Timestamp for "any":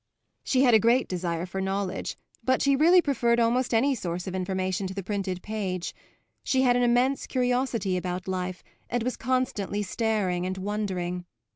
3.71-3.93